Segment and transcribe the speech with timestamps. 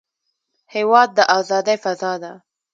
[0.73, 2.33] هېواد د ازادۍ فضا ده.